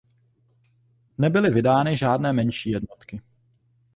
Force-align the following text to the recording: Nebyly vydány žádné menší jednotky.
Nebyly 1.17 1.49
vydány 1.51 1.97
žádné 1.97 2.33
menší 2.33 2.69
jednotky. 2.69 3.21